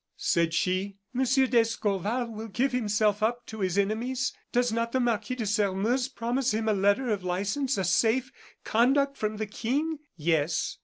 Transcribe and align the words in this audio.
said 0.17 0.51
she. 0.51 0.97
"Monsieur 1.13 1.45
d'Escorval 1.45 2.25
will 2.31 2.47
give 2.47 2.71
himself 2.71 3.21
up 3.21 3.45
to 3.45 3.59
his 3.59 3.77
enemies? 3.77 4.33
Does 4.51 4.71
not 4.71 4.91
the 4.93 4.99
Marquis 4.99 5.35
de 5.35 5.45
Sairmeuse 5.45 6.07
promise 6.09 6.55
him 6.55 6.67
a 6.67 6.73
letter 6.73 7.11
of 7.11 7.23
license, 7.23 7.77
a 7.77 7.83
safe 7.83 8.31
conduct 8.63 9.15
from 9.15 9.37
the 9.37 9.45
King?" 9.45 9.99
"Yes." 10.17 10.79